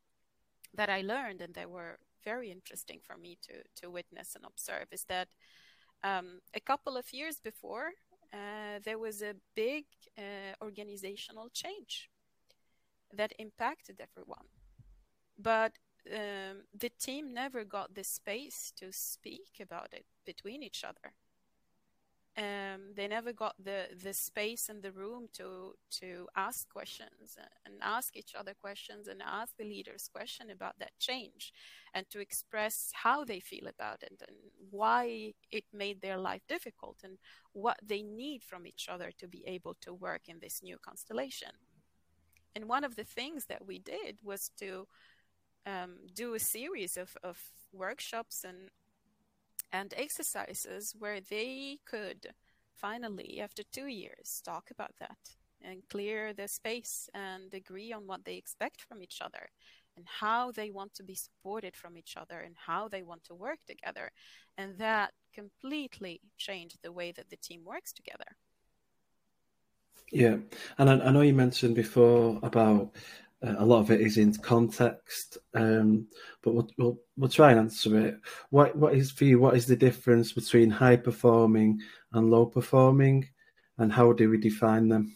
[0.74, 1.98] that i learned and that were
[2.32, 5.28] very interesting for me to to witness and observe is that
[6.04, 7.88] um, a couple of years before
[8.34, 9.86] uh, there was a big
[10.18, 12.10] uh, organizational change
[13.14, 14.48] that impacted everyone.
[15.38, 15.74] But
[16.12, 21.14] um, the team never got the space to speak about it between each other
[22.38, 27.76] um, they never got the the space and the room to to ask questions and
[27.82, 31.52] ask each other questions and ask the leaders question about that change
[31.96, 34.38] and to express how they feel about it and
[34.70, 37.18] why it made their life difficult and
[37.54, 41.52] what they need from each other to be able to work in this new constellation.
[42.56, 44.88] And one of the things that we did was to
[45.66, 47.40] um, do a series of, of
[47.74, 48.70] workshops and
[49.72, 52.34] and exercises where they could
[52.76, 55.18] finally, after two years, talk about that
[55.62, 59.50] and clear the space and agree on what they expect from each other
[59.96, 63.36] and how they want to be supported from each other and how they want to
[63.36, 64.12] work together.
[64.58, 68.38] And that completely changed the way that the team works together.
[70.12, 70.38] Yeah,
[70.78, 72.96] and I, I know you mentioned before about
[73.46, 76.08] uh, a lot of it is in context, um,
[76.42, 78.20] but we'll, we'll, we'll try and answer it.
[78.50, 79.40] What what is for you?
[79.40, 81.82] What is the difference between high performing
[82.14, 83.30] and low performing,
[83.78, 85.16] and how do we define them?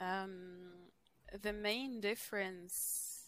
[0.00, 0.72] Um,
[1.42, 3.24] the main difference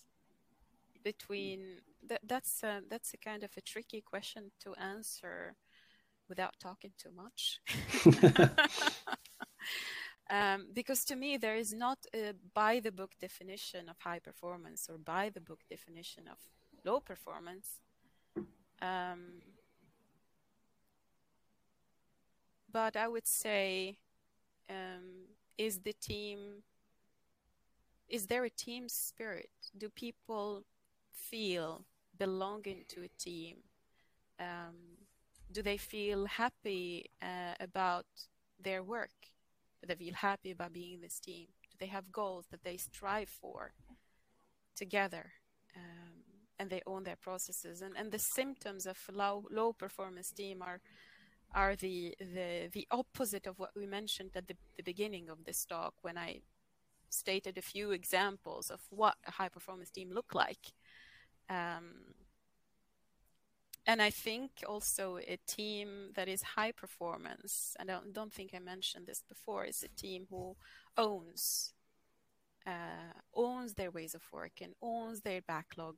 [1.04, 5.56] between that, that's a, that's a kind of a tricky question to answer
[6.28, 7.60] without talking too much.
[10.30, 14.88] Um, because to me, there is not a by the book definition of high performance
[14.90, 16.38] or by the book definition of
[16.84, 17.80] low performance.
[18.82, 19.40] Um,
[22.70, 23.96] but I would say,
[24.68, 26.62] um, is the team,
[28.08, 29.50] is there a team spirit?
[29.76, 30.64] Do people
[31.10, 31.84] feel
[32.18, 33.56] belonging to a team?
[34.38, 34.76] Um,
[35.50, 38.06] do they feel happy uh, about
[38.62, 39.10] their work?
[39.80, 41.46] Do they feel happy about being in this team?
[41.70, 43.72] Do they have goals that they strive for
[44.74, 45.32] together?
[45.76, 46.24] Um,
[46.58, 47.82] and they own their processes.
[47.82, 50.80] And, and the symptoms of low, low performance team are
[51.54, 55.64] are the, the the opposite of what we mentioned at the, the beginning of this
[55.64, 56.42] talk when I
[57.08, 60.72] stated a few examples of what a high performance team look like.
[61.48, 62.14] Um,
[63.88, 68.50] and I think also a team that is high performance, and I don't, don't think
[68.54, 70.56] I mentioned this before, is a team who
[70.98, 71.72] owns
[72.66, 75.96] uh, owns their ways of working, owns their backlog,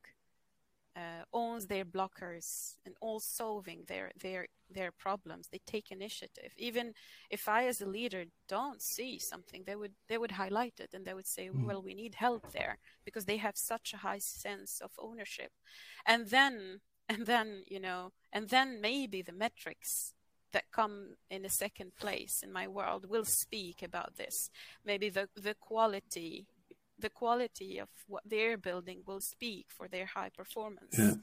[0.95, 5.49] uh, owns their blockers, and all solving their their their problems.
[5.49, 6.53] They take initiative.
[6.57, 6.93] Even
[7.29, 11.03] if I, as a leader, don't see something, they would they would highlight it and
[11.05, 11.65] they would say, mm.
[11.65, 15.51] "Well, we need help there," because they have such a high sense of ownership.
[16.05, 16.79] And then
[17.11, 20.13] and then you know and then maybe the metrics
[20.53, 24.49] that come in a second place in my world will speak about this
[24.85, 26.47] maybe the the quality
[26.97, 31.13] the quality of what they're building will speak for their high performance yeah.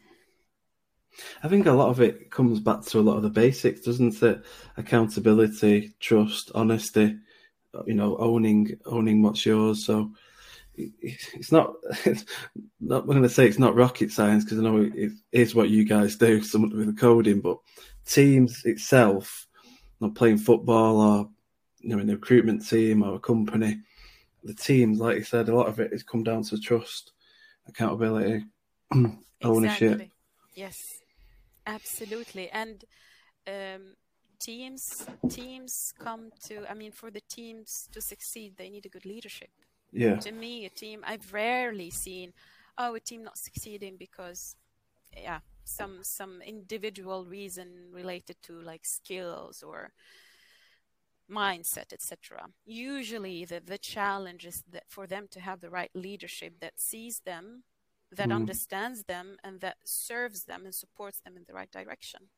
[1.42, 4.22] I think a lot of it comes back to a lot of the basics, doesn't
[4.22, 4.44] it?
[4.76, 7.16] Accountability, trust, honesty.
[7.86, 9.86] You know, owning owning what's yours.
[9.86, 10.12] So
[10.78, 11.74] it's not.
[12.04, 12.24] It's
[12.80, 15.70] not I'm going to say it's not rocket science because I know it is what
[15.70, 17.40] you guys do, some with the coding.
[17.40, 17.58] But
[18.06, 19.46] teams itself,
[20.00, 21.28] not playing football or
[21.80, 23.80] you know, in a recruitment team or a company,
[24.44, 27.12] the teams, like you said, a lot of it has come down to trust,
[27.66, 28.44] accountability,
[29.42, 30.00] ownership.
[30.00, 30.12] Exactly.
[30.54, 31.02] Yes,
[31.66, 32.50] absolutely.
[32.50, 32.84] And
[33.46, 33.94] um,
[34.40, 36.70] teams teams come to.
[36.70, 39.50] I mean, for the teams to succeed, they need a good leadership.
[39.92, 40.16] Yeah.
[40.16, 42.32] To me, a team I've rarely seen,
[42.76, 44.56] oh, a team not succeeding because,
[45.16, 49.92] yeah, some some individual reason related to like skills or
[51.30, 52.48] mindset, etc.
[52.64, 57.20] Usually, the the challenge is that for them to have the right leadership that sees
[57.24, 57.64] them,
[58.10, 58.34] that mm.
[58.34, 62.28] understands them, and that serves them and supports them in the right direction.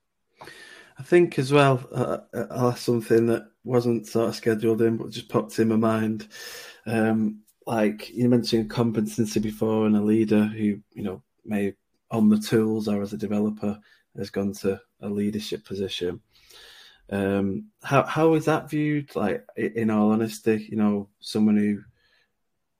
[0.98, 5.28] I think as well, uh, uh, something that wasn't sort of scheduled in, but just
[5.28, 6.28] popped in my mind.
[6.86, 11.74] Um, like you mentioned competency before, and a leader who you know may
[12.10, 13.78] on the tools or as a developer
[14.16, 16.20] has gone to a leadership position.
[17.10, 19.14] Um, how how is that viewed?
[19.16, 21.80] Like, in all honesty, you know, someone who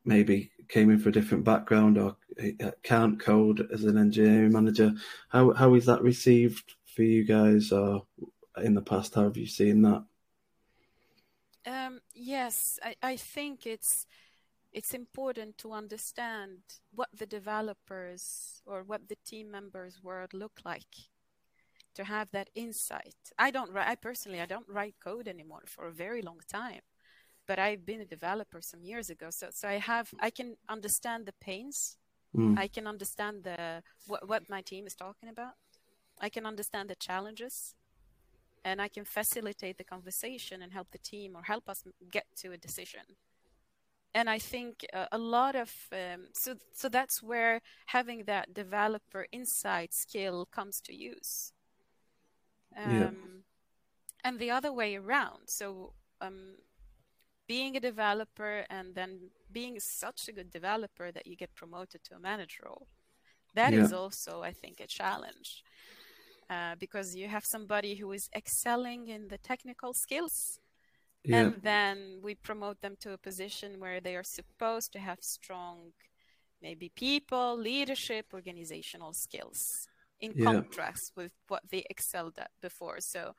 [0.05, 2.17] maybe came in for a different background or
[2.63, 4.93] uh, can't code as an engineering manager.
[5.29, 8.03] How how is that received for you guys, or
[8.59, 9.15] in the past?
[9.15, 10.05] How have you seen that?
[11.65, 14.07] Um, yes, I, I think it's
[14.71, 16.59] it's important to understand
[16.95, 20.95] what the developers or what the team members world look like
[21.95, 23.17] to have that insight.
[23.39, 26.83] I don't I personally I don't write code anymore for a very long time.
[27.49, 29.29] But I've been a developer some years ago.
[29.31, 31.97] So so I have I can understand the pains.
[32.37, 32.59] Mm.
[32.59, 35.55] I can understand the what, what my team is talking about.
[36.21, 37.75] I can understand the challenges
[38.65, 42.53] and I can facilitate the conversation and help the team or help us get to
[42.53, 43.03] a decision.
[44.13, 49.27] And I think uh, a lot of um, so so that's where having that developer
[49.31, 51.53] insight skill comes to use
[52.77, 53.11] um, yeah.
[54.25, 55.43] and the other way around.
[55.47, 56.57] So um,
[57.47, 62.15] being a developer and then being such a good developer that you get promoted to
[62.17, 62.89] a manager role,
[63.55, 63.81] that yeah.
[63.81, 65.63] is also, I think, a challenge.
[66.51, 70.59] Uh, because you have somebody who is excelling in the technical skills
[71.23, 71.37] yeah.
[71.37, 75.93] and then we promote them to a position where they are supposed to have strong
[76.61, 79.87] maybe people leadership organizational skills
[80.21, 80.45] in yeah.
[80.45, 82.99] contrast with what they excelled at before.
[83.01, 83.35] So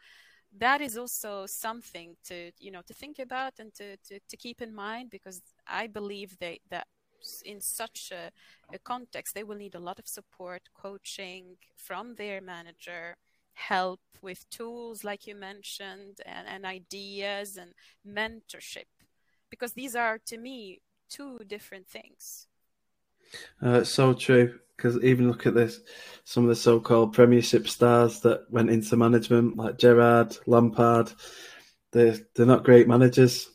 [0.58, 4.62] that is also something to you know to think about and to, to, to keep
[4.62, 6.88] in mind because I believe they that
[7.46, 8.32] in such a,
[8.74, 13.16] a, context they will need a lot of support coaching from their manager
[13.54, 17.74] help with tools like you mentioned and, and ideas and
[18.08, 18.86] mentorship
[19.50, 22.48] because these are to me two different things
[23.62, 25.80] uh, so true because even look at this,
[26.24, 31.14] some of the so-called Premiership stars that went into management, like Gerrard, Lampard,
[31.92, 33.51] they're they're not great managers.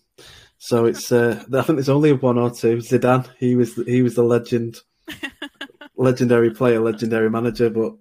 [0.66, 2.78] So it's uh, I think there's only one or two.
[2.78, 4.80] Zidane, he was he was the legend,
[5.96, 7.92] legendary player, legendary manager, but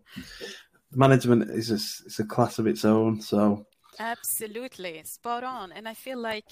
[0.91, 3.21] management is a, it's a class of its own.
[3.21, 3.67] So
[3.99, 6.49] absolutely spot on, and I feel like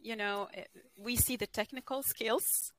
[0.00, 0.62] you know eh,
[0.96, 2.72] we see the technical skills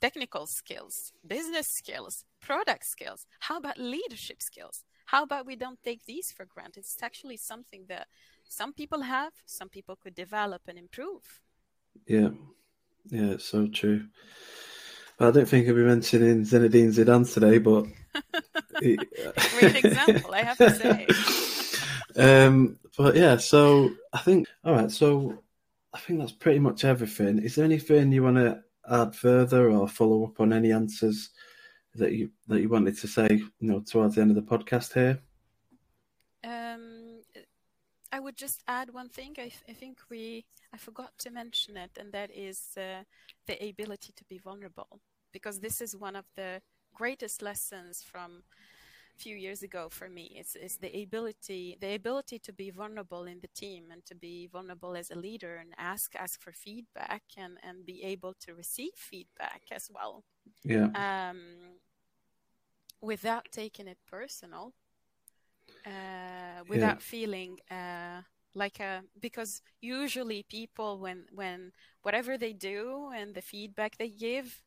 [0.00, 3.26] technical skills, business skills, product skills?
[3.40, 4.84] How about leadership skills?
[5.06, 6.80] How about we don't take these for granted?
[6.80, 8.06] It's actually something that
[8.48, 11.41] some people have, some people could develop and improve.
[12.06, 12.30] Yeah,
[13.10, 14.06] yeah, it's so true.
[15.20, 17.86] I don't think I'll be mentioning Zinedine Zidane today, but
[18.80, 21.06] great example, I have to say.
[22.46, 24.90] um, but yeah, so I think all right.
[24.90, 25.42] So
[25.94, 27.38] I think that's pretty much everything.
[27.38, 31.30] Is there anything you want to add further or follow up on any answers
[31.94, 34.94] that you that you wanted to say, you know, towards the end of the podcast
[34.94, 35.20] here?
[38.12, 39.34] I would just add one thing.
[39.38, 40.44] I, I think we
[40.74, 43.04] I forgot to mention it, and that is uh,
[43.46, 45.00] the ability to be vulnerable,
[45.32, 46.60] because this is one of the
[46.94, 48.42] greatest lessons from
[49.16, 50.36] a few years ago for me.
[50.36, 54.46] It's, is the ability the ability to be vulnerable in the team and to be
[54.46, 58.92] vulnerable as a leader and ask ask for feedback and and be able to receive
[58.96, 60.24] feedback as well.
[60.64, 60.88] Yeah.
[60.94, 61.78] Um
[63.00, 64.74] without taking it personal
[65.86, 67.10] uh without yeah.
[67.12, 68.20] feeling uh
[68.54, 71.72] like a because usually people when when
[72.02, 74.62] whatever they do and the feedback they give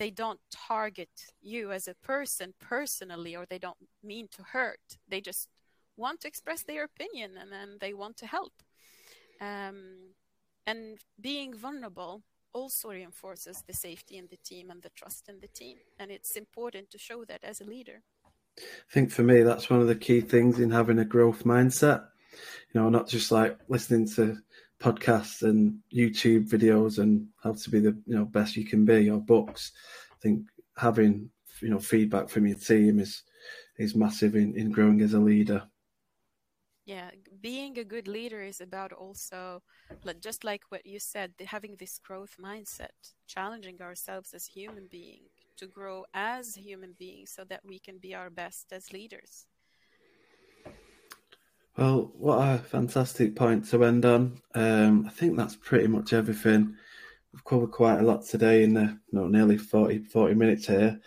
[0.00, 1.10] they don't target
[1.42, 4.96] you as a person personally or they don't mean to hurt.
[5.06, 5.48] They just
[5.96, 8.54] want to express their opinion and then they want to help.
[9.40, 10.14] Um,
[10.66, 12.22] and being vulnerable
[12.54, 15.76] also reinforces the safety in the team and the trust in the team.
[15.98, 18.02] And it's important to show that as a leader
[18.60, 22.06] i think for me that's one of the key things in having a growth mindset
[22.72, 24.36] you know not just like listening to
[24.80, 29.10] podcasts and YouTube videos and how to be the you know best you can be
[29.10, 29.72] or books.
[30.12, 30.46] I think
[30.76, 31.30] having
[31.60, 33.22] you know feedback from your team is
[33.78, 35.62] is massive in, in growing as a leader.
[36.86, 39.62] Yeah, being a good leader is about also
[40.20, 45.30] just like what you said, having this growth mindset, challenging ourselves as human beings
[45.60, 49.46] to grow as human beings so that we can be our best as leaders.
[51.76, 54.40] Well, what a fantastic point to end on.
[54.54, 56.74] Um, I think that's pretty much everything.
[57.32, 61.00] We've covered quite a lot today in the no, nearly 40, 40 minutes here.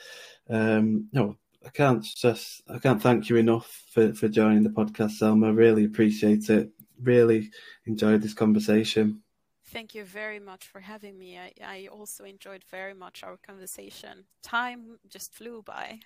[0.50, 1.36] Um, no,
[1.66, 5.54] I can't just I can't thank you enough for, for joining the podcast, Selma.
[5.54, 6.70] Really appreciate it.
[7.02, 7.50] Really
[7.86, 9.22] enjoyed this conversation.
[9.74, 11.40] Thank you very much for having me.
[11.40, 14.26] I, I also enjoyed very much our conversation.
[14.44, 16.00] Time just flew by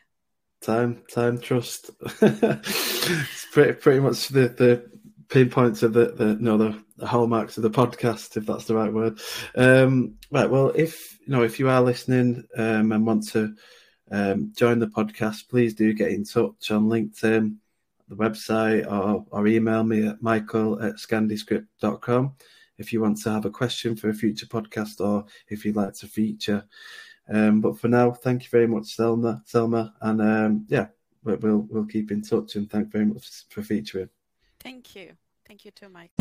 [0.62, 1.92] time time trust
[2.22, 4.90] it's pretty pretty much the the
[5.30, 8.92] pinpoints of the the no the, the hallmarks of the podcast if that's the right
[8.92, 9.20] word
[9.56, 13.54] um, right well if you know if you are listening um, and want to
[14.10, 17.58] um, join the podcast please do get in touch on linkedin
[18.08, 22.34] the website or, or email me at michael at scandiscript.com
[22.78, 25.94] if you want to have a question for a future podcast or if you'd like
[25.94, 26.64] to feature
[27.30, 29.42] um, but for now, thank you very much, Selma.
[29.46, 30.88] Selma, and um, yeah,
[31.24, 32.56] we'll we'll keep in touch.
[32.56, 34.10] And thank very much for featuring.
[34.60, 35.12] Thank you.
[35.46, 36.12] Thank you too, Mike.